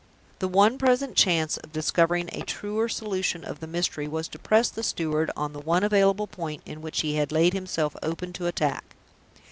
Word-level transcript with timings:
The 0.39 0.47
one 0.47 0.79
present 0.79 1.15
chance 1.15 1.57
of 1.57 1.71
discovering 1.73 2.27
a 2.33 2.41
truer 2.41 2.89
solution 2.89 3.43
of 3.45 3.59
the 3.59 3.67
mystery 3.67 4.07
was 4.07 4.27
to 4.29 4.39
press 4.39 4.67
the 4.67 4.81
steward 4.81 5.29
on 5.37 5.53
the 5.53 5.59
one 5.59 5.83
available 5.83 6.25
point 6.25 6.63
in 6.65 6.81
which 6.81 7.01
he 7.01 7.17
had 7.17 7.31
laid 7.31 7.53
himself 7.53 7.95
open 8.01 8.33
to 8.33 8.47
attack. 8.47 8.95